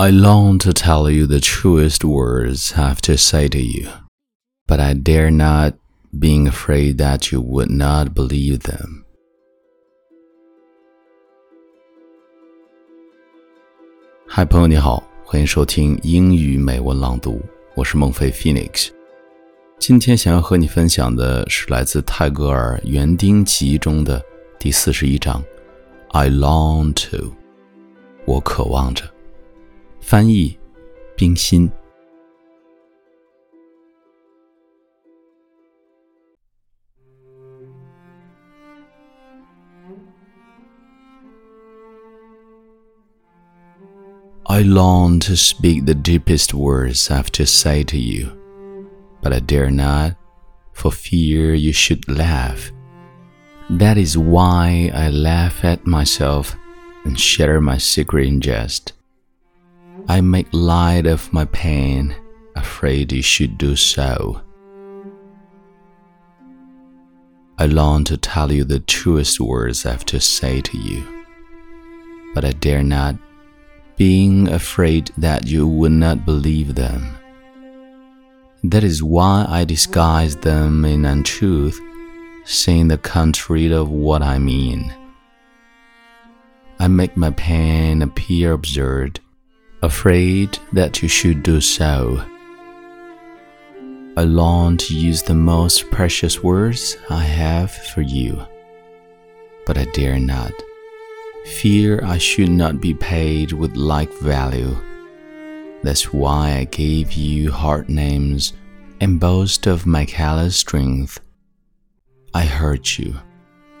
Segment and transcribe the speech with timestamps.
[0.00, 3.86] I long to tell you the truest words I have to say to you,
[4.66, 5.74] but I dare not,
[6.18, 9.04] being afraid that you would not believe them.
[14.26, 17.38] 嗨，朋友你好，欢迎收听英语美文朗读，
[17.74, 18.88] 我是孟非 Phoenix。
[19.78, 24.24] 今天想要和你分享的是来自泰戈尔《园丁集》中的
[24.58, 25.44] 第四十一章
[26.12, 27.34] ，I long to，
[28.24, 29.04] 我渴望着。
[29.99, 30.57] 翻译：
[31.15, 31.71] 冰心。
[44.47, 48.45] I long to speak the deepest words I have to say to you
[49.25, 50.15] but I dare not,
[50.71, 52.71] for fear you should laugh.
[53.71, 56.55] That is why I laugh at myself
[57.05, 58.93] and share my secret in jest.
[60.10, 62.16] I make light of my pain,
[62.56, 64.40] afraid you should do so.
[67.58, 71.24] I long to tell you the truest words I have to say to you,
[72.34, 73.14] but I dare not,
[73.96, 77.16] being afraid that you would not believe them.
[78.64, 81.80] That is why I disguise them in untruth,
[82.44, 84.92] saying the contrary of what I mean.
[86.80, 89.20] I make my pain appear absurd,
[89.82, 92.22] afraid that you should do so.
[94.16, 98.44] I long to use the most precious words I have for you,
[99.66, 100.52] but I dare not.
[101.46, 104.76] Fear I should not be paid with like value.
[105.82, 108.52] That's why I gave you hard names
[109.00, 111.20] and boast of my callous strength.
[112.34, 113.18] I hurt you,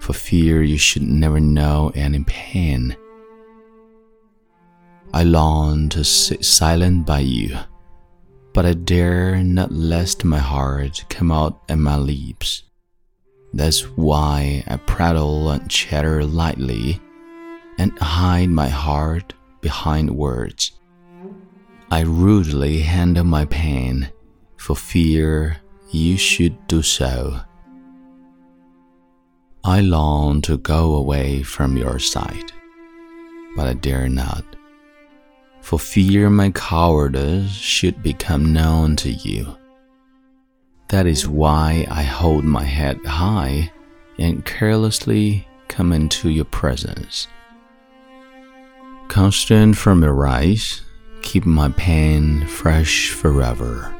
[0.00, 2.94] for fear you should never know any pain.
[5.16, 7.56] I long to sit silent by you,
[8.52, 12.64] but I dare not lest my heart come out at my lips.
[13.54, 17.00] That's why I prattle and chatter lightly
[17.78, 19.32] and hide my heart
[19.62, 20.72] behind words.
[21.90, 24.10] I rudely handle my pain
[24.58, 25.56] for fear
[25.92, 27.40] you should do so.
[29.64, 32.52] I long to go away from your sight,
[33.56, 34.55] but I dare not,
[35.66, 39.44] for fear my cowardice should become known to you.
[40.90, 43.72] That is why I hold my head high
[44.16, 47.26] and carelessly come into your presence.
[49.08, 50.82] Constant from your eyes,
[51.22, 53.92] keep my pen fresh forever.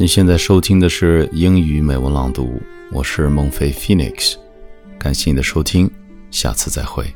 [0.00, 4.36] 你现在收听的是英语美文朗读，我是孟非 Phoenix，
[4.96, 5.90] 感谢你的收听，
[6.30, 7.12] 下次再会。